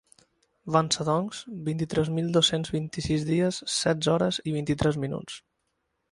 [0.75, 5.37] Van ser, doncs, vint-i-tres mil dos-cents vint-i-sis dies, setze hores i vint-i-tres minuts.